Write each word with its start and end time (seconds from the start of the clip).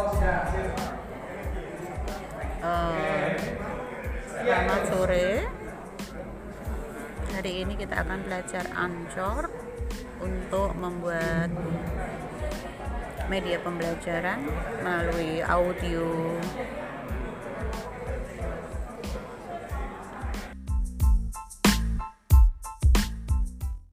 Eh, 0.00 0.08
selamat 4.32 4.82
sore. 4.88 5.44
Hari 7.36 7.52
ini 7.60 7.76
kita 7.76 8.08
akan 8.08 8.24
belajar 8.24 8.64
ancor 8.72 9.52
untuk 10.24 10.72
membuat 10.80 11.52
media 13.28 13.60
pembelajaran 13.60 14.40
melalui 14.80 15.44
audio 15.44 16.32